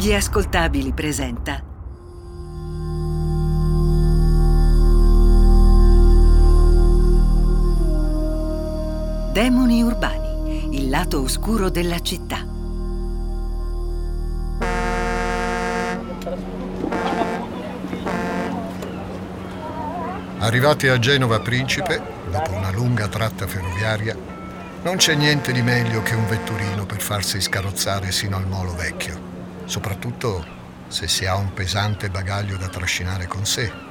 [0.00, 1.60] Gli ascoltabili presenta
[9.32, 12.46] Demoni urbani, il lato oscuro della città.
[20.38, 24.16] Arrivati a Genova Principe, dopo una lunga tratta ferroviaria,
[24.84, 29.27] non c'è niente di meglio che un vetturino per farsi scarrozzare sino al molo vecchio,
[29.68, 30.44] soprattutto
[30.88, 33.86] se si ha un pesante bagaglio da trascinare con sé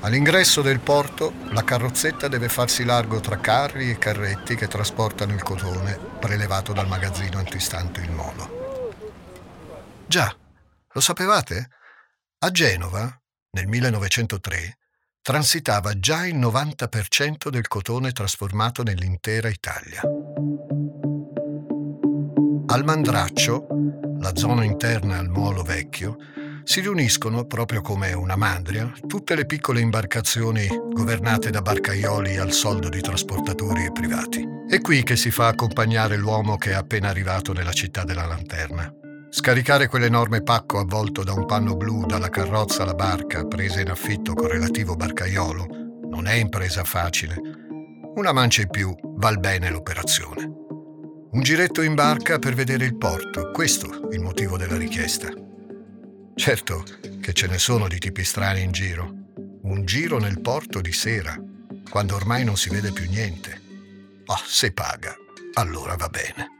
[0.00, 5.42] All'ingresso del porto la carrozzetta deve farsi largo tra carri e carretti che trasportano il
[5.42, 8.92] cotone prelevato dal magazzino antistante il molo.
[10.06, 10.34] Già,
[10.92, 11.70] lo sapevate?
[12.38, 14.78] A Genova, nel 1903,
[15.20, 20.02] transitava già il 90% del cotone trasformato nell'intera Italia.
[22.70, 23.66] Al Mandraccio,
[24.20, 26.18] la zona interna al molo vecchio,
[26.64, 32.90] si riuniscono, proprio come una mandria, tutte le piccole imbarcazioni governate da barcaioli al soldo
[32.90, 34.46] di trasportatori e privati.
[34.68, 38.92] È qui che si fa accompagnare l'uomo che è appena arrivato nella città della lanterna.
[39.30, 44.34] Scaricare quell'enorme pacco avvolto da un panno blu dalla carrozza alla barca presa in affitto
[44.34, 45.66] con relativo barcaiolo
[46.10, 47.40] non è impresa facile.
[48.16, 50.67] Una mancia in più val bene l'operazione.
[51.30, 55.28] Un giretto in barca per vedere il porto, questo il motivo della richiesta.
[56.34, 56.82] Certo
[57.20, 59.12] che ce ne sono di tipi strani in giro.
[59.62, 61.38] Un giro nel porto di sera,
[61.90, 63.60] quando ormai non si vede più niente.
[64.24, 65.14] Oh, se paga,
[65.52, 66.50] allora va bene.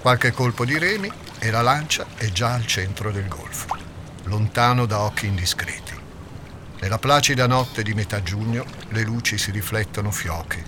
[0.00, 3.74] Qualche colpo di remi e la lancia è già al centro del golfo,
[4.24, 5.83] lontano da occhi indiscreti.
[6.84, 10.62] Nella placida notte di metà giugno le luci si riflettono fioche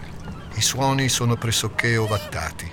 [0.55, 2.73] i suoni sono pressoché ovattati.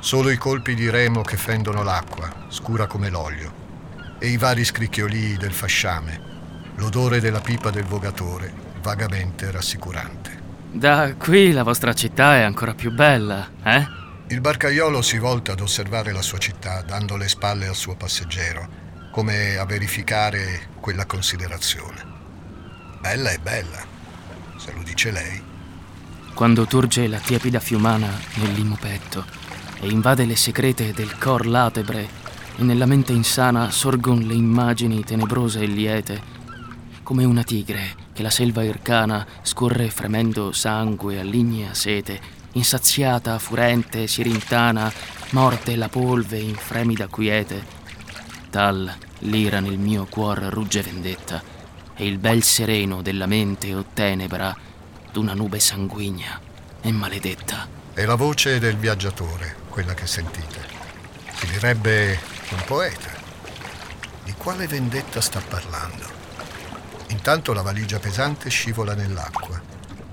[0.00, 5.36] Solo i colpi di remo che fendono l'acqua, scura come l'olio, e i vari scricchiolii
[5.36, 6.20] del fasciame,
[6.74, 8.52] l'odore della pipa del vogatore,
[8.82, 10.40] vagamente rassicurante.
[10.72, 13.86] Da qui la vostra città è ancora più bella, eh?
[14.26, 18.81] Il barcaiolo si volta ad osservare la sua città, dando le spalle al suo passeggero,
[19.12, 22.04] come a verificare quella considerazione.
[22.98, 23.84] Bella è bella,
[24.56, 25.50] se lo dice lei
[26.34, 29.24] quando turge la tiepida fiumana nel limo petto
[29.80, 32.08] e invade le segrete del cor latebre
[32.56, 36.22] e nella mente insana sorgon le immagini tenebrose e liete,
[37.02, 42.20] come una tigre che la selva ircana scorre fremendo sangue a lignea sete,
[42.52, 44.92] insaziata, furente, si rintana,
[45.30, 47.80] morte la polve in fremida quiete.
[48.52, 51.42] Tal l'ira nel mio cuor rugge vendetta,
[51.94, 54.54] e il bel sereno della mente o tenebra
[55.10, 56.38] d'una nube sanguigna
[56.82, 57.66] e maledetta.
[57.94, 60.66] È la voce del viaggiatore, quella che sentite.
[61.32, 62.20] Si direbbe
[62.50, 63.08] un poeta.
[64.22, 66.04] Di quale vendetta sta parlando?
[67.08, 69.58] Intanto la valigia pesante scivola nell'acqua,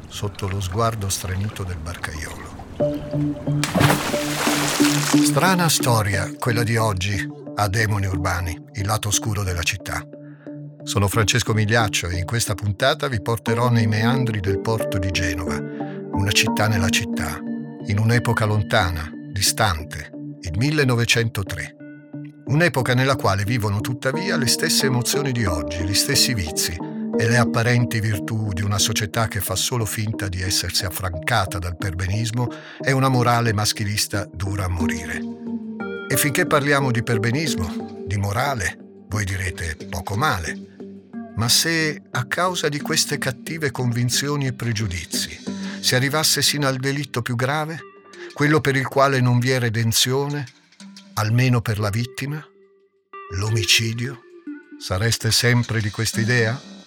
[0.08, 2.68] sotto lo sguardo stranito del barcaiolo.
[5.26, 10.02] Strana storia, quella di oggi, a Demoni Urbani, il lato oscuro della città.
[10.84, 15.58] Sono Francesco Migliaccio e in questa puntata vi porterò nei meandri del porto di Genova,
[15.58, 17.38] una città nella città,
[17.88, 20.09] in un'epoca lontana, distante,
[20.40, 21.75] il 1903.
[22.46, 26.78] Un'epoca nella quale vivono tuttavia le stesse emozioni di oggi, gli stessi vizi
[27.18, 31.75] e le apparenti virtù di una società che fa solo finta di essersi affrancata dal
[31.75, 32.48] perbenismo
[32.81, 35.39] e una morale maschilista dura a morire.
[36.12, 40.58] E finché parliamo di perbenismo, di morale, voi direte poco male.
[41.36, 45.38] Ma se, a causa di queste cattive convinzioni e pregiudizi,
[45.80, 47.80] si arrivasse sino al delitto più grave,
[48.34, 50.48] quello per il quale non vi è redenzione,
[51.14, 52.44] almeno per la vittima,
[53.36, 54.22] l'omicidio,
[54.80, 56.79] sareste sempre di quest'idea?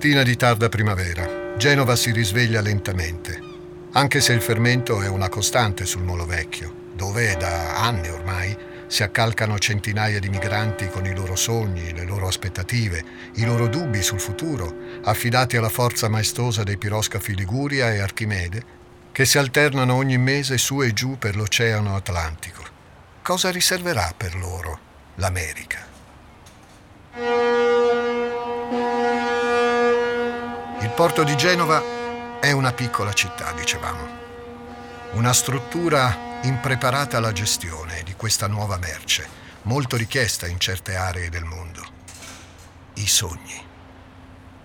[0.00, 1.56] Mattina di tarda primavera.
[1.58, 3.38] Genova si risveglia lentamente,
[3.92, 8.56] anche se il fermento è una costante sul Molo Vecchio, dove da anni ormai
[8.86, 13.04] si accalcano centinaia di migranti con i loro sogni, le loro aspettative,
[13.34, 18.64] i loro dubbi sul futuro, affidati alla forza maestosa dei piroscafi Liguria e Archimede,
[19.12, 22.64] che si alternano ogni mese su e giù per l'Oceano Atlantico.
[23.20, 24.78] cosa riserverà per loro
[25.16, 25.88] l'America.
[30.90, 34.08] Il porto di Genova è una piccola città, dicevamo,
[35.12, 39.26] una struttura impreparata alla gestione di questa nuova merce,
[39.62, 41.80] molto richiesta in certe aree del mondo.
[42.94, 43.64] I sogni.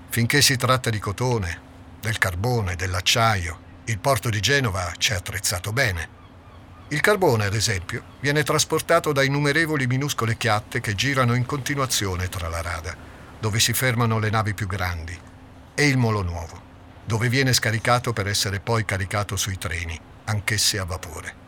[0.10, 1.62] Finché si tratta di cotone,
[2.02, 6.10] del carbone, dell'acciaio, il porto di Genova ci è attrezzato bene.
[6.88, 12.50] Il carbone, ad esempio, viene trasportato da innumerevoli minuscole chiatte che girano in continuazione tra
[12.50, 12.96] la rada,
[13.40, 15.34] dove si fermano le navi più grandi,
[15.76, 16.60] e il molo nuovo,
[17.06, 21.44] dove viene scaricato per essere poi caricato sui treni, anch'essi a vapore.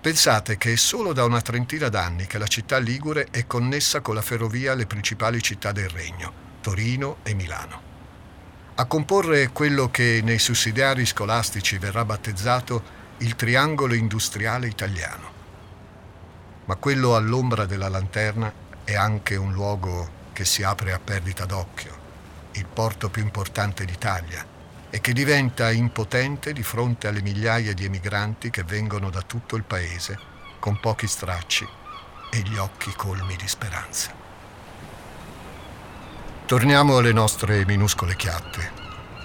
[0.00, 4.14] Pensate che è solo da una trentina d'anni che la città ligure è connessa con
[4.14, 7.80] la ferrovia alle principali città del regno, Torino e Milano.
[8.74, 12.82] A comporre quello che nei sussidiari scolastici verrà battezzato
[13.18, 15.32] il triangolo industriale italiano.
[16.64, 18.52] Ma quello all'ombra della lanterna
[18.82, 22.03] è anche un luogo che si apre a perdita d'occhio,
[22.54, 24.44] il porto più importante d'Italia,
[24.90, 29.64] e che diventa impotente di fronte alle migliaia di emigranti che vengono da tutto il
[29.64, 30.16] paese
[30.60, 31.66] con pochi stracci
[32.30, 34.12] e gli occhi colmi di speranza.
[36.46, 38.70] Torniamo alle nostre minuscole chiatte,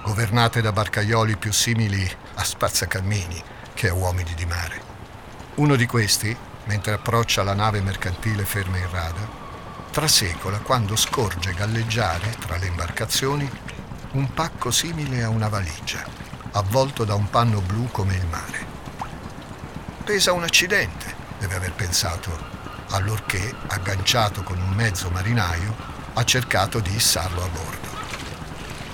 [0.03, 3.43] governate da barcaioli più simili a spazzacammini
[3.73, 4.81] che a uomini di mare.
[5.55, 6.35] Uno di questi,
[6.65, 9.38] mentre approccia la nave mercantile ferma in rada,
[9.91, 13.49] trasecola quando scorge galleggiare tra le imbarcazioni
[14.11, 16.03] un pacco simile a una valigia,
[16.51, 18.65] avvolto da un panno blu come il mare.
[20.03, 22.31] Pesa un accidente, deve aver pensato,
[22.89, 25.75] allorché, agganciato con un mezzo marinaio,
[26.13, 27.87] ha cercato di issarlo a bordo.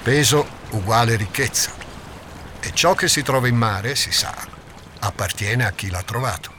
[0.04, 1.72] Peso uguale ricchezza.
[2.60, 4.36] E ciò che si trova in mare, si sa,
[5.00, 6.54] appartiene a chi l'ha trovato.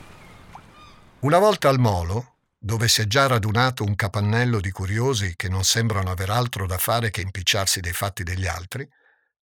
[1.21, 2.36] Una volta al molo,
[2.67, 6.79] dove si è già radunato un capannello di curiosi che non sembrano aver altro da
[6.79, 8.85] fare che impicciarsi dei fatti degli altri,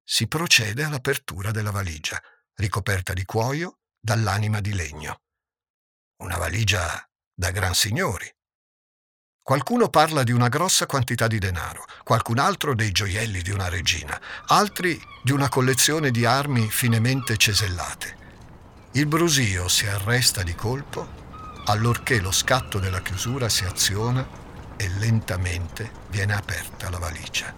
[0.02, 2.18] si procede all'apertura della valigia,
[2.56, 5.20] ricoperta di cuoio dall'anima di legno.
[6.24, 8.26] Una valigia da gran signori.
[9.44, 14.18] Qualcuno parla di una grossa quantità di denaro, qualcun altro dei gioielli di una regina,
[14.46, 18.16] altri di una collezione di armi finemente cesellate.
[18.94, 21.28] Il brusio si arresta di colpo
[21.70, 24.28] allorché lo scatto della chiusura si aziona
[24.76, 27.54] e lentamente viene aperta la valigia.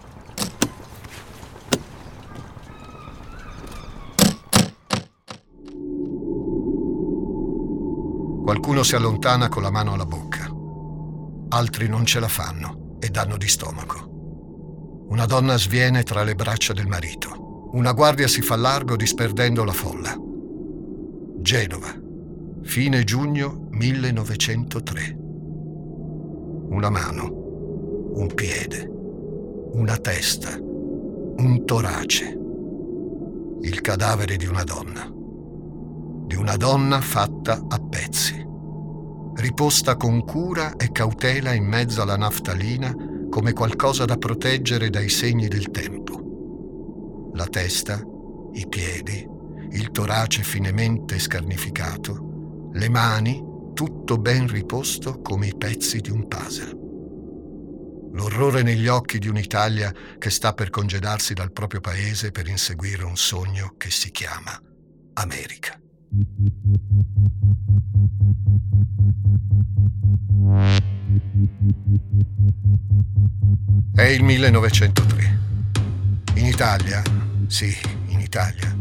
[8.43, 10.51] Qualcuno si allontana con la mano alla bocca,
[11.55, 14.09] altri non ce la fanno e danno di stomaco.
[15.07, 17.69] Una donna sviene tra le braccia del marito.
[17.71, 20.13] Una guardia si fa largo disperdendo la folla.
[21.37, 21.93] Genova,
[22.63, 25.17] fine giugno 1903.
[26.69, 28.87] Una mano, un piede,
[29.73, 32.37] una testa, un torace.
[33.61, 35.11] Il cadavere di una donna.
[36.27, 38.45] Di una donna fatta a pezzi.
[39.33, 42.93] Riposta con cura e cautela in mezzo alla naftalina
[43.31, 47.31] come qualcosa da proteggere dai segni del tempo.
[47.33, 47.99] La testa,
[48.53, 49.27] i piedi,
[49.71, 56.79] il torace finemente scarnificato, le mani, tutto ben riposto come i pezzi di un puzzle.
[58.13, 63.15] L'orrore negli occhi di un'Italia che sta per congedarsi dal proprio paese per inseguire un
[63.15, 64.59] sogno che si chiama
[65.13, 65.79] America.
[73.93, 75.39] È il 1903.
[76.35, 77.01] In Italia,
[77.47, 77.73] sì,
[78.07, 78.75] in Italia,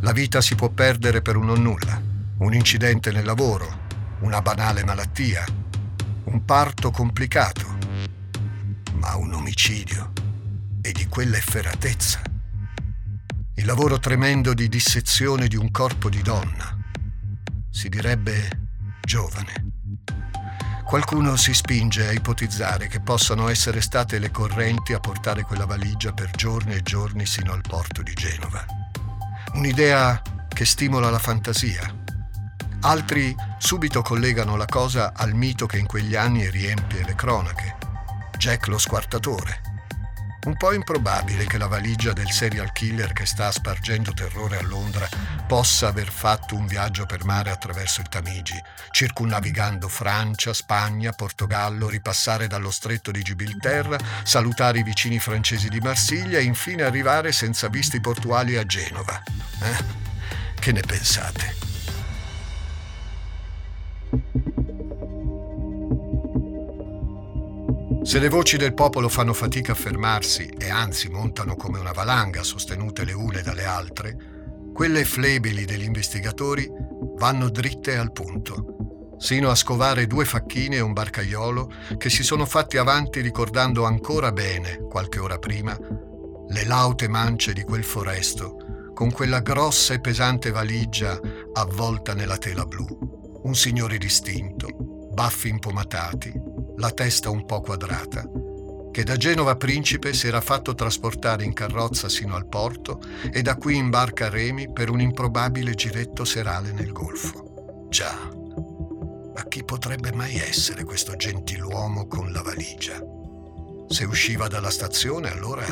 [0.00, 2.00] la vita si può perdere per un non nulla,
[2.38, 3.88] un incidente nel lavoro,
[4.20, 5.44] una banale malattia,
[6.24, 7.78] un parto complicato,
[8.94, 10.12] ma un omicidio
[10.82, 12.20] e di quella efferatezza.
[13.54, 16.76] Il lavoro tremendo di dissezione di un corpo di donna,
[17.70, 18.68] si direbbe
[19.02, 19.68] giovane.
[20.84, 26.12] Qualcuno si spinge a ipotizzare che possano essere state le correnti a portare quella valigia
[26.12, 28.64] per giorni e giorni sino al porto di Genova.
[29.52, 31.99] Un'idea che stimola la fantasia.
[32.82, 37.76] Altri subito collegano la cosa al mito che in quegli anni riempie le cronache.
[38.38, 39.60] Jack lo squartatore.
[40.46, 45.06] Un po' improbabile che la valigia del serial killer che sta spargendo terrore a Londra
[45.46, 48.58] possa aver fatto un viaggio per mare attraverso il Tamigi,
[48.90, 56.38] circunnavigando Francia, Spagna, Portogallo, ripassare dallo stretto di Gibilterra, salutare i vicini francesi di Marsiglia
[56.38, 59.22] e infine arrivare senza visti portuali a Genova.
[59.60, 59.84] Eh?
[60.58, 61.69] Che ne pensate?
[68.02, 72.42] Se le voci del popolo fanno fatica a fermarsi e anzi montano come una valanga
[72.42, 74.16] sostenute le une dalle altre,
[74.72, 76.68] quelle flebili degli investigatori
[77.16, 82.46] vanno dritte al punto, sino a scovare due facchine e un barcaiolo che si sono
[82.46, 85.78] fatti avanti ricordando ancora bene, qualche ora prima,
[86.48, 91.20] le laute mance di quel foresto, con quella grossa e pesante valigia
[91.52, 93.09] avvolta nella tela blu.
[93.42, 94.68] Un signore distinto,
[95.12, 96.32] baffi impomatati,
[96.76, 98.22] la testa un po' quadrata,
[98.90, 103.00] che da Genova Principe si era fatto trasportare in carrozza sino al porto
[103.32, 107.86] e da qui in barca a remi per un improbabile giretto serale nel Golfo.
[107.88, 108.14] Già,
[109.34, 113.02] ma chi potrebbe mai essere questo gentiluomo con la valigia?
[113.88, 115.64] Se usciva dalla stazione, allora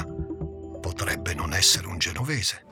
[0.81, 2.65] potrebbe non essere un genovese.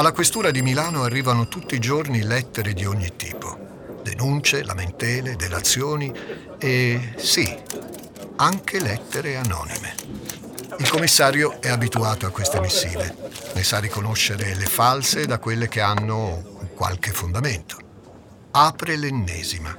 [0.00, 3.98] Alla questura di Milano arrivano tutti i giorni lettere di ogni tipo.
[4.02, 6.10] Denunce, lamentele, delazioni
[6.58, 7.54] e sì,
[8.36, 9.94] anche lettere anonime.
[10.78, 13.14] Il commissario è abituato a queste missive,
[13.52, 17.76] ne sa riconoscere le false da quelle che hanno qualche fondamento.
[18.52, 19.76] Apre l'ennesima.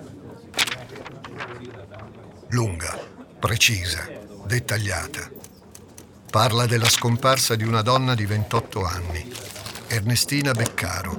[2.50, 2.96] Lunga,
[3.40, 4.08] precisa,
[4.46, 5.32] dettagliata.
[6.30, 9.34] Parla della scomparsa di una donna di 28 anni,
[9.94, 11.18] Ernestina Beccaro,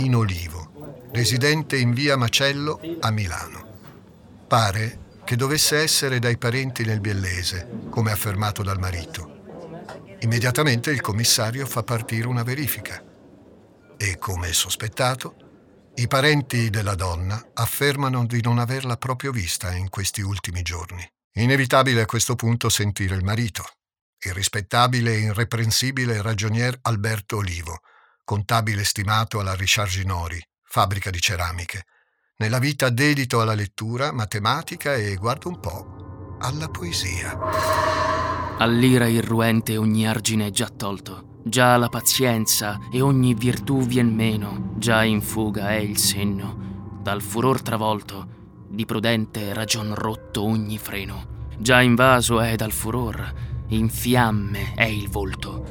[0.00, 4.46] in Olivo, residente in via Macello a Milano.
[4.48, 10.16] Pare che dovesse essere dai parenti nel Biellese, come affermato dal marito.
[10.20, 13.04] Immediatamente il commissario fa partire una verifica
[13.98, 20.22] e, come sospettato, i parenti della donna affermano di non averla proprio vista in questi
[20.22, 21.06] ultimi giorni.
[21.34, 23.66] Inevitabile a questo punto sentire il marito,
[24.24, 27.80] il rispettabile e irreprensibile ragionier Alberto Olivo,
[28.24, 31.84] contabile stimato alla Richard Ginori, fabbrica di ceramiche.
[32.36, 37.36] Nella vita dedito alla lettura, matematica e, guarda un po', alla poesia.
[38.58, 44.74] All'ira irruente ogni argine è già tolto, già la pazienza e ogni virtù vien meno,
[44.76, 51.48] già in fuga è il senno, dal furor travolto, di prudente ragion rotto ogni freno,
[51.58, 55.64] già invaso è dal furor, in fiamme è il volto.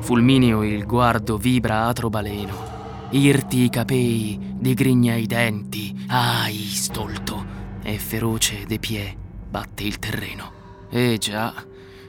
[0.00, 2.70] Fulmineo il guardo vibra atro baleno.
[3.10, 7.44] Irti i capei, digrigna i denti, ai stolto,
[7.82, 9.16] e feroce de pie
[9.50, 10.52] batte il terreno.
[10.88, 11.52] E già,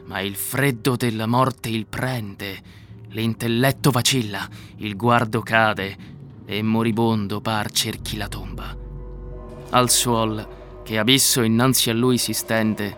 [0.06, 2.62] ma il freddo della morte il prende,
[3.10, 4.48] l'intelletto vacilla,
[4.78, 6.12] il guardo cade,
[6.46, 8.76] e moribondo par cerchi la tomba.
[9.72, 12.96] Al suol, che abisso innanzi a lui si stende,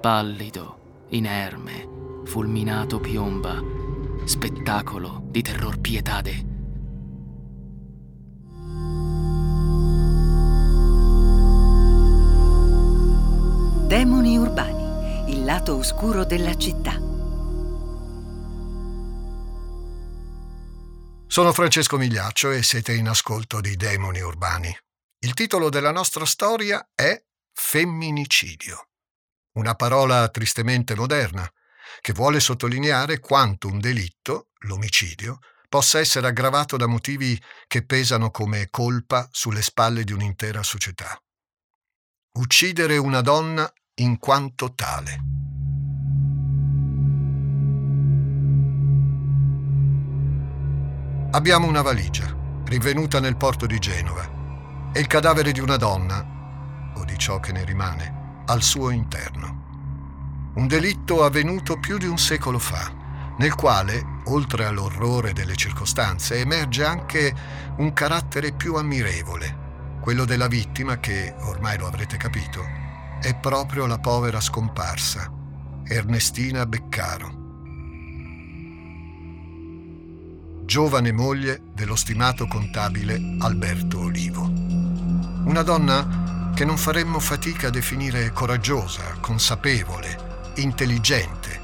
[0.00, 0.82] pallido,
[1.14, 3.62] inerme, fulminato piomba,
[4.24, 6.52] spettacolo di terror pietade.
[13.86, 17.00] Demoni urbani, il lato oscuro della città.
[21.26, 24.76] Sono Francesco Migliaccio e siete in ascolto di Demoni urbani.
[25.20, 27.20] Il titolo della nostra storia è
[27.52, 28.88] Femminicidio
[29.54, 31.48] una parola tristemente moderna,
[32.00, 38.68] che vuole sottolineare quanto un delitto, l'omicidio, possa essere aggravato da motivi che pesano come
[38.70, 41.16] colpa sulle spalle di un'intera società.
[42.38, 45.18] Uccidere una donna in quanto tale.
[51.30, 52.32] Abbiamo una valigia,
[52.64, 57.52] rinvenuta nel porto di Genova, e il cadavere di una donna, o di ciò che
[57.52, 60.52] ne rimane, al suo interno.
[60.54, 62.92] Un delitto avvenuto più di un secolo fa,
[63.38, 67.34] nel quale, oltre all'orrore delle circostanze, emerge anche
[67.78, 72.62] un carattere più ammirevole, quello della vittima che, ormai lo avrete capito,
[73.20, 75.30] è proprio la povera scomparsa,
[75.84, 77.42] Ernestina Beccaro.
[80.64, 84.42] giovane moglie dello stimato contabile Alberto Olivo.
[85.44, 91.60] Una donna che non faremmo fatica a definire coraggiosa, consapevole, intelligente.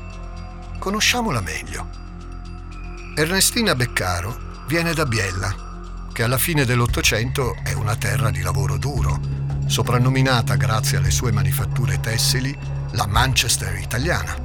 [0.79, 1.89] Conosciamola meglio.
[3.15, 9.21] Ernestina Beccaro viene da Biella, che alla fine dell'Ottocento è una terra di lavoro duro,
[9.67, 12.57] soprannominata grazie alle sue manifatture tessili
[12.93, 14.37] la Manchester italiana.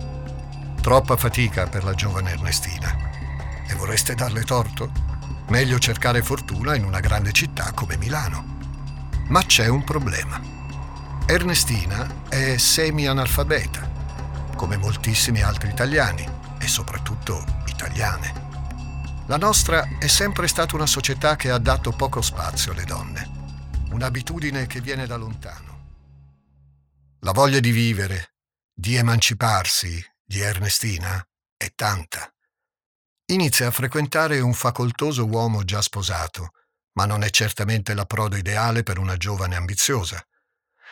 [0.79, 2.95] Troppa fatica per la giovane Ernestina.
[3.67, 4.91] E vorreste darle torto?
[5.49, 8.54] Meglio cercare fortuna in una grande città come Milano.
[9.27, 10.39] Ma c'è un problema.
[11.25, 16.23] Ernestina è semi-analfabeta, come moltissimi altri italiani
[16.59, 18.43] e soprattutto italiane.
[19.25, 23.29] La nostra è sempre stata una società che ha dato poco spazio alle donne,
[23.89, 25.73] un'abitudine che viene da lontano.
[27.21, 28.35] La voglia di vivere,
[28.71, 31.25] di emanciparsi di Ernestina
[31.57, 32.31] è tanta.
[33.31, 36.51] Inizia a frequentare un facoltoso uomo già sposato,
[36.95, 40.25] ma non è certamente l'approdo ideale per una giovane ambiziosa.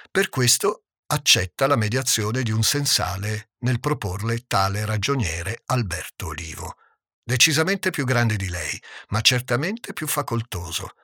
[0.09, 6.75] Per questo accetta la mediazione di un sensale nel proporle tale ragioniere Alberto Olivo,
[7.23, 10.95] decisamente più grande di lei, ma certamente più facoltoso,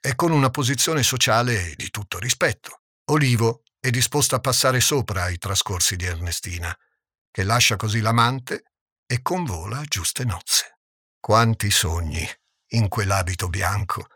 [0.00, 2.82] e con una posizione sociale di tutto rispetto.
[3.06, 6.76] Olivo è disposto a passare sopra ai trascorsi di Ernestina,
[7.30, 8.72] che lascia così l'amante
[9.06, 10.78] e convola a giuste nozze.
[11.18, 12.26] Quanti sogni
[12.68, 14.06] in quell'abito bianco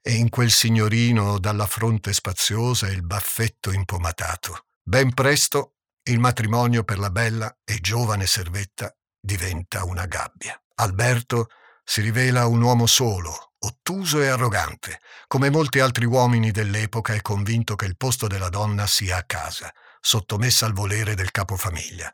[0.00, 4.66] e in quel signorino dalla fronte spaziosa e il baffetto impomatato.
[4.82, 5.74] Ben presto
[6.04, 8.90] il matrimonio per la bella e giovane servetta
[9.20, 10.60] diventa una gabbia.
[10.76, 11.48] Alberto
[11.84, 15.00] si rivela un uomo solo, ottuso e arrogante.
[15.26, 19.72] Come molti altri uomini dell'epoca è convinto che il posto della donna sia a casa,
[20.00, 22.12] sottomessa al volere del capofamiglia.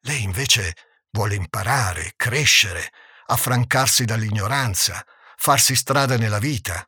[0.00, 0.74] Lei invece
[1.10, 2.90] vuole imparare, crescere,
[3.26, 5.04] affrancarsi dall'ignoranza,
[5.36, 6.86] farsi strada nella vita.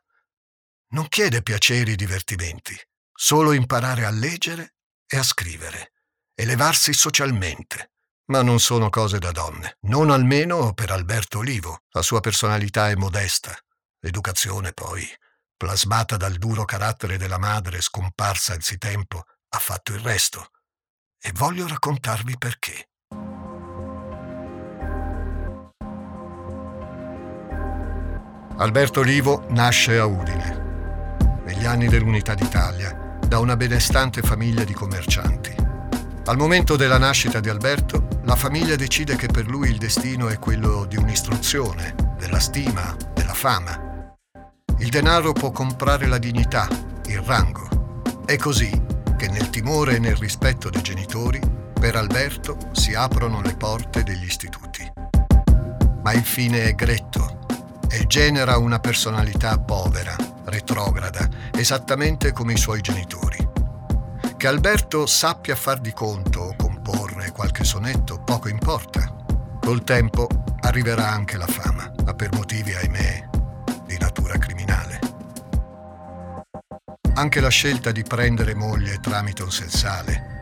[0.91, 2.75] Non chiede piaceri e divertimenti,
[3.13, 4.73] solo imparare a leggere
[5.05, 5.93] e a scrivere,
[6.33, 7.91] elevarsi socialmente.
[8.31, 11.83] Ma non sono cose da donne, non almeno per Alberto Olivo.
[11.89, 13.55] La sua personalità è modesta,
[13.99, 15.07] l'educazione poi,
[15.55, 20.49] plasmata dal duro carattere della madre scomparsa anzitempo, ha fatto il resto.
[21.21, 22.89] E voglio raccontarvi perché.
[28.57, 30.68] Alberto Olivo nasce a Udine,
[31.59, 35.53] negli anni dell'Unità d'Italia, da una benestante famiglia di commercianti.
[36.23, 40.39] Al momento della nascita di Alberto, la famiglia decide che per lui il destino è
[40.39, 44.15] quello di un'istruzione, della stima, della fama.
[44.77, 46.65] Il denaro può comprare la dignità,
[47.07, 47.67] il rango.
[48.25, 48.71] È così
[49.17, 51.41] che nel timore e nel rispetto dei genitori,
[51.77, 54.89] per Alberto si aprono le porte degli istituti.
[56.03, 57.47] Ma il fine è gretto
[57.89, 60.15] e genera una personalità povera,
[60.49, 63.37] retrograda, esattamente come i suoi genitori.
[64.35, 69.15] Che Alberto sappia far di conto o comporre qualche sonetto, poco importa.
[69.59, 70.27] Col tempo
[70.61, 73.29] arriverà anche la fama, ma per motivi, ahimè,
[73.85, 74.99] di natura criminale.
[77.15, 80.37] Anche la scelta di prendere moglie tramite un sensale,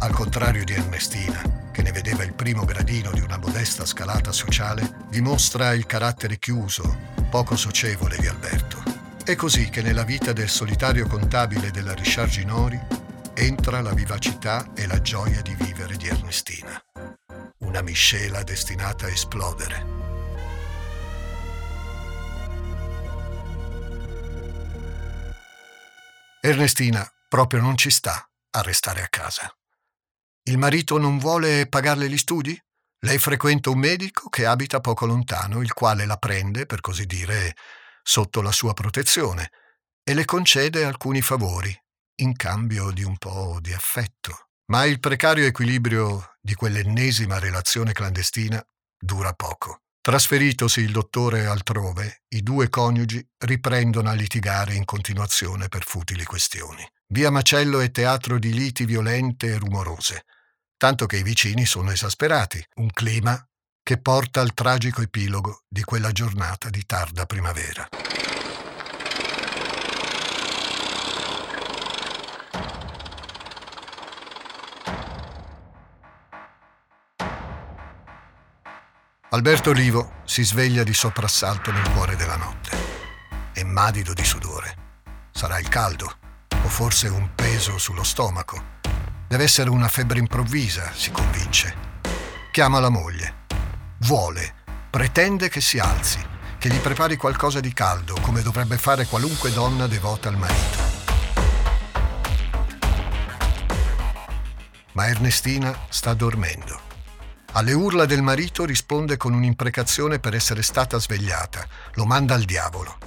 [0.00, 1.40] al contrario di Ernestina,
[1.72, 6.98] che ne vedeva il primo gradino di una modesta scalata sociale, dimostra il carattere chiuso,
[7.30, 8.99] poco socievole di Alberto.
[9.22, 12.80] È così che nella vita del solitario contabile della Richard Ginori
[13.34, 16.82] entra la vivacità e la gioia di vivere di Ernestina.
[17.58, 19.86] Una miscela destinata a esplodere.
[26.40, 29.54] Ernestina proprio non ci sta a restare a casa.
[30.44, 32.58] Il marito non vuole pagarle gli studi?
[33.02, 37.54] Lei frequenta un medico che abita poco lontano, il quale la prende, per così dire,
[38.02, 39.50] sotto la sua protezione
[40.02, 41.76] e le concede alcuni favori,
[42.16, 44.48] in cambio di un po' di affetto.
[44.70, 48.64] Ma il precario equilibrio di quell'ennesima relazione clandestina
[48.98, 49.82] dura poco.
[50.00, 56.88] Trasferitosi il dottore altrove, i due coniugi riprendono a litigare in continuazione per futili questioni.
[57.08, 60.24] Via Macello è teatro di liti violente e rumorose,
[60.76, 63.44] tanto che i vicini sono esasperati, un clima
[63.90, 67.88] che porta al tragico epilogo di quella giornata di tarda primavera.
[79.30, 82.70] Alberto Olivo si sveglia di soprassalto nel cuore della notte.
[83.52, 84.76] È madido di sudore.
[85.32, 86.16] Sarà il caldo
[86.62, 88.78] o forse un peso sullo stomaco.
[89.26, 91.74] Deve essere una febbre improvvisa, si convince.
[92.52, 93.39] Chiama la moglie.
[94.00, 94.54] Vuole,
[94.90, 96.18] pretende che si alzi,
[96.58, 100.78] che gli prepari qualcosa di caldo, come dovrebbe fare qualunque donna devota al marito.
[104.92, 106.88] Ma Ernestina sta dormendo.
[107.52, 111.66] Alle urla del marito risponde con un'imprecazione per essere stata svegliata.
[111.94, 112.98] Lo manda al diavolo.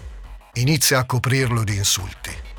[0.53, 2.51] Inizia a coprirlo di insulti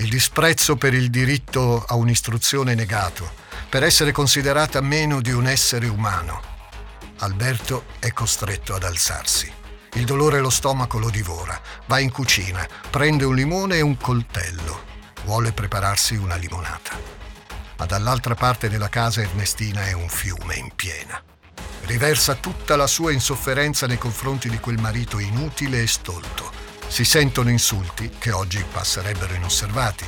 [0.00, 3.30] il disprezzo per il diritto a un'istruzione negato,
[3.68, 6.49] per essere considerata meno di un essere umano.
[7.22, 9.52] Alberto è costretto ad alzarsi.
[9.94, 11.60] Il dolore allo stomaco lo divora.
[11.86, 14.84] Va in cucina, prende un limone e un coltello.
[15.24, 16.98] Vuole prepararsi una limonata.
[17.76, 21.22] Ma dall'altra parte della casa Ernestina è un fiume in piena.
[21.84, 26.50] riversa tutta la sua insofferenza nei confronti di quel marito inutile e stolto.
[26.86, 30.06] Si sentono insulti che oggi passerebbero inosservati,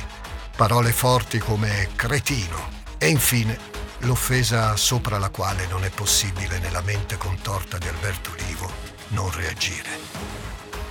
[0.55, 7.17] parole forti come cretino e infine l'offesa sopra la quale non è possibile nella mente
[7.17, 8.71] contorta di Alberto Olivo
[9.09, 9.89] non reagire.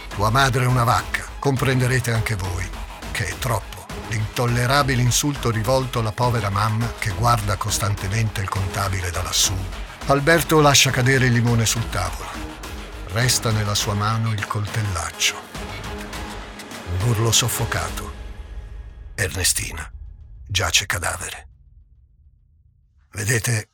[0.08, 2.68] Tua madre è una vacca, comprenderete anche voi
[3.10, 3.72] che è troppo
[4.12, 9.54] l'intollerabile insulto rivolto alla povera mamma che guarda costantemente il contabile da lassù.
[10.06, 12.30] Alberto lascia cadere il limone sul tavolo.
[13.08, 15.36] Resta nella sua mano il coltellaccio.
[16.98, 18.20] Un urlo soffocato.
[19.14, 19.90] Ernestina
[20.46, 21.51] giace cadavere.
[23.12, 23.70] Vedete,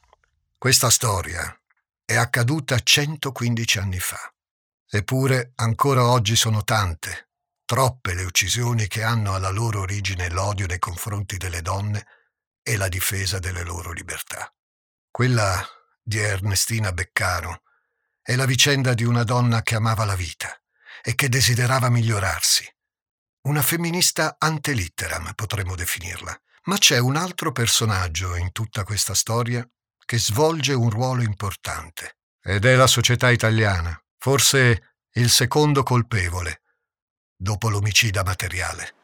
[0.59, 1.57] questa storia
[2.05, 4.19] è accaduta 115 anni fa.
[4.91, 7.29] Eppure ancora oggi sono tante
[7.69, 12.07] troppe le uccisioni che hanno alla loro origine l'odio nei confronti delle donne
[12.63, 14.51] e la difesa delle loro libertà.
[15.11, 15.63] Quella
[16.03, 17.65] di Ernestina Beccaro
[18.23, 20.51] è la vicenda di una donna che amava la vita
[21.03, 22.67] e che desiderava migliorarsi.
[23.43, 29.67] Una femminista ante litteram potremmo definirla, ma c'è un altro personaggio in tutta questa storia
[30.05, 32.19] che svolge un ruolo importante.
[32.43, 36.61] Ed è la società italiana, forse il secondo colpevole
[37.35, 38.95] dopo l'omicida materiale.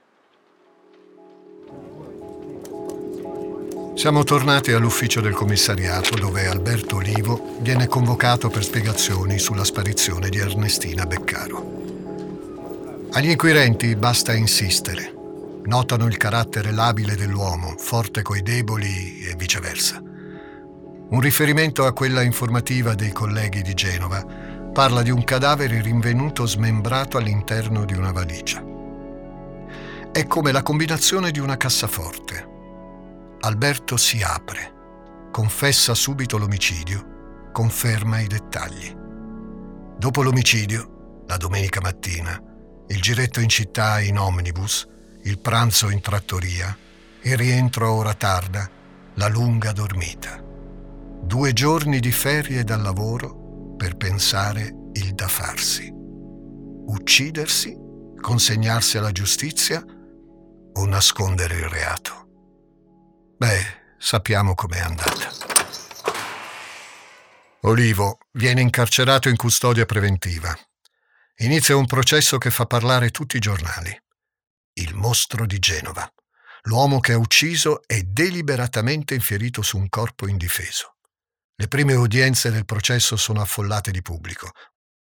[3.94, 10.38] Siamo tornati all'ufficio del commissariato dove Alberto Olivo viene convocato per spiegazioni sulla sparizione di
[10.38, 13.09] Ernestina Beccaro.
[13.12, 15.23] Agli inquirenti basta insistere.
[15.66, 19.98] Notano il carattere labile dell'uomo, forte coi deboli e viceversa.
[19.98, 24.24] Un riferimento a quella informativa dei colleghi di Genova
[24.72, 28.62] parla di un cadavere rinvenuto smembrato all'interno di una valigia.
[30.12, 32.53] È come la combinazione di una cassaforte.
[33.40, 34.72] Alberto si apre,
[35.31, 38.94] confessa subito l'omicidio, conferma i dettagli.
[39.96, 42.38] Dopo l'omicidio, la domenica mattina,
[42.88, 44.87] il giretto in città in omnibus,
[45.24, 46.76] il pranzo in trattoria,
[47.22, 48.68] il rientro a ora tarda,
[49.14, 50.38] la lunga dormita.
[50.42, 55.90] Due giorni di ferie dal lavoro per pensare il da farsi.
[55.90, 57.74] Uccidersi,
[58.20, 59.82] consegnarsi alla giustizia
[60.76, 62.28] o nascondere il reato.
[63.38, 63.64] Beh,
[63.98, 65.30] sappiamo com'è andata.
[67.62, 70.54] Olivo viene incarcerato in custodia preventiva.
[71.38, 74.02] Inizia un processo che fa parlare tutti i giornali.
[74.76, 76.10] Il mostro di Genova,
[76.62, 80.96] l'uomo che ha ucciso e deliberatamente infierito su un corpo indifeso.
[81.54, 84.50] Le prime udienze del processo sono affollate di pubblico.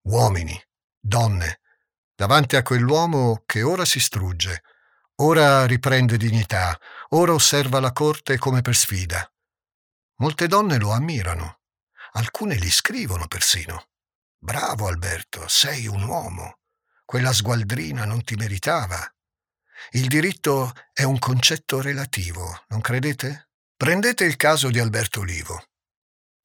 [0.04, 0.62] Uomini,
[1.00, 1.62] donne,
[2.13, 4.62] davanti a quell'uomo che ora si strugge,
[5.22, 9.28] ora riprende dignità, ora osserva la corte come per sfida.
[10.17, 11.62] Molte donne lo ammirano,
[12.12, 13.88] alcune gli scrivono persino.
[14.38, 16.60] Bravo Alberto, sei un uomo.
[17.04, 19.00] Quella sgualdrina non ti meritava.
[19.92, 23.50] Il diritto è un concetto relativo, non credete?
[23.76, 25.63] Prendete il caso di Alberto Olivo.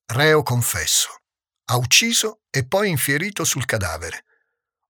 [0.07, 1.23] Reo confesso.
[1.67, 4.25] Ha ucciso e poi infierito sul cadavere,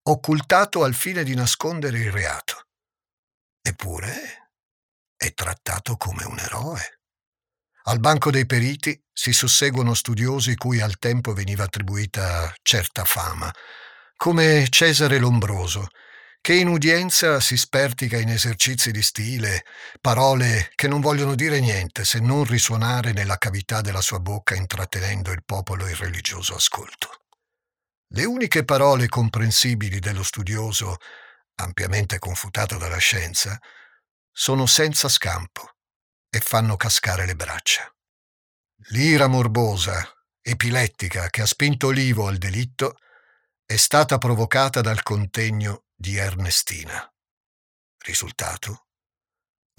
[0.09, 2.67] occultato al fine di nascondere il reato.
[3.63, 4.51] Eppure
[5.17, 7.01] è trattato come un eroe.
[7.85, 13.53] Al banco dei periti si susseguono studiosi cui al tempo veniva attribuita certa fama,
[14.17, 15.89] come Cesare Lombroso,
[16.43, 19.65] che in udienza si spertica in esercizi di stile,
[20.01, 25.31] parole che non vogliono dire niente se non risuonare nella cavità della sua bocca intrattenendo
[25.31, 27.27] il popolo in religioso ascolto.
[28.09, 30.97] Le uniche parole comprensibili dello studioso,
[31.61, 33.57] ampiamente confutato dalla scienza,
[34.33, 35.77] sono senza scampo
[36.29, 37.89] e fanno cascare le braccia.
[38.89, 40.05] L'ira morbosa,
[40.43, 42.97] epilettica, che ha spinto Olivo al delitto
[43.65, 47.09] è stata provocata dal contegno di Ernestina.
[48.05, 48.87] Risultato?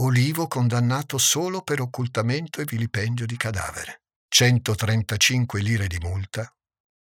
[0.03, 4.03] Olivo condannato solo per occultamento e vilipendio di cadavere.
[4.29, 6.49] 135 lire di multa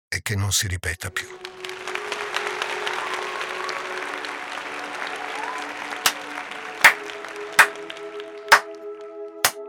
[0.07, 1.27] e che non si ripeta più.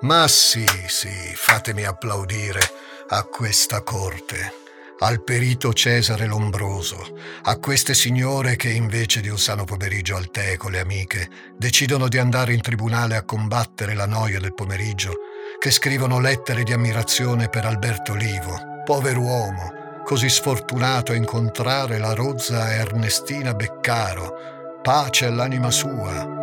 [0.01, 2.61] Ma sì, sì, fatemi applaudire
[3.07, 4.67] a questa corte
[5.01, 10.57] al perito Cesare Lombroso, a queste signore che invece di un sano pomeriggio al tè
[10.57, 15.13] con le amiche decidono di andare in tribunale a combattere la noia del pomeriggio,
[15.57, 22.13] che scrivono lettere di ammirazione per Alberto Olivo, povero uomo, così sfortunato a incontrare la
[22.13, 26.38] rozza Ernestina Beccaro, pace all'anima sua.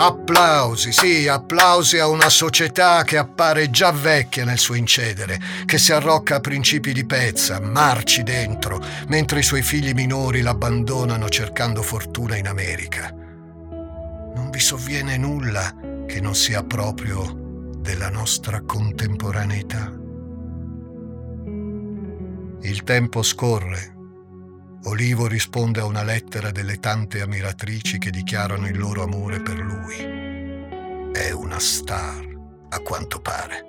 [0.00, 5.92] Applausi, sì, applausi a una società che appare già vecchia nel suo incedere, che si
[5.92, 12.36] arrocca a principi di pezza, marci dentro, mentre i suoi figli minori l'abbandonano cercando fortuna
[12.36, 13.12] in America.
[13.12, 15.74] Non vi sovviene nulla
[16.06, 19.92] che non sia proprio della nostra contemporaneità.
[22.60, 23.97] Il tempo scorre.
[24.84, 29.96] Olivo risponde a una lettera delle tante ammiratrici che dichiarano il loro amore per lui.
[31.12, 32.24] È una star,
[32.70, 33.64] a quanto pare.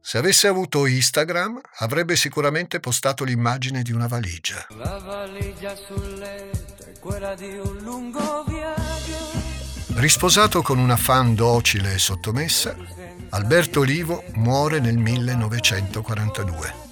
[0.00, 4.66] Se avesse avuto Instagram, avrebbe sicuramente postato l'immagine di una valigia.
[4.76, 9.16] La valigia sul letto è quella di un lungo viaggio.
[9.94, 12.76] Risposato con una fan docile e sottomessa,
[13.30, 16.83] Alberto Olivo muore nel 1942.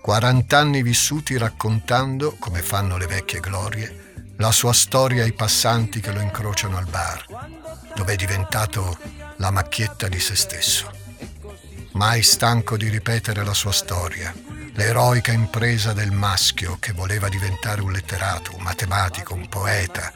[0.00, 6.12] 40 anni vissuti raccontando, come fanno le vecchie glorie, la sua storia ai passanti che
[6.12, 7.26] lo incrociano al bar,
[7.94, 8.96] dove è diventato
[9.36, 10.90] la macchietta di se stesso.
[11.92, 14.34] Mai stanco di ripetere la sua storia,
[14.72, 20.12] l'eroica impresa del maschio che voleva diventare un letterato, un matematico, un poeta,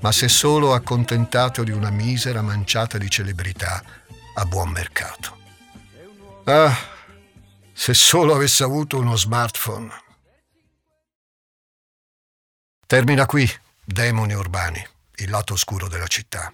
[0.00, 3.82] ma è solo accontentato di una misera manciata di celebrità
[4.34, 5.36] a buon mercato.
[6.44, 6.94] Ah,
[7.78, 9.90] se solo avesse avuto uno smartphone.
[12.86, 13.46] Termina qui
[13.84, 14.82] Demoni Urbani,
[15.16, 16.50] il lato oscuro della città.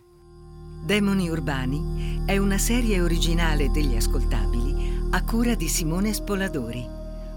[0.84, 6.84] Demoni Urbani è una serie originale degli ascoltabili a cura di Simone Spoladori,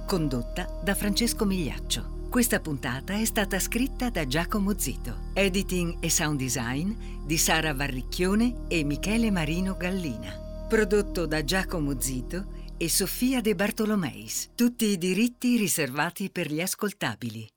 [0.07, 2.27] condotta da Francesco Migliaccio.
[2.27, 6.91] Questa puntata è stata scritta da Giacomo Zito, editing e sound design
[7.23, 10.65] di Sara Varricchione e Michele Marino Gallina.
[10.67, 14.49] Prodotto da Giacomo Zito e Sofia De Bartolomeis.
[14.55, 17.47] Tutti i diritti riservati per gli ascoltabili.